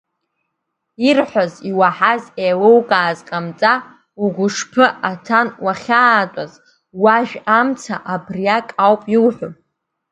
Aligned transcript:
Ирҳәаз, 1.07 1.53
иуаҳаз, 1.69 2.23
еилукааз 2.43 3.19
хамҵа, 3.27 3.73
угәышԥы 4.23 4.85
аҭан 5.11 5.47
уахьаатәаз 5.63 6.53
уажә 7.01 7.35
амца, 7.57 7.95
абриак 8.13 8.67
ауп 8.85 9.03
иуҳәо… 9.15 9.49